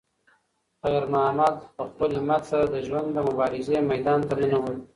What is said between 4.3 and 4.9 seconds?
ننووت.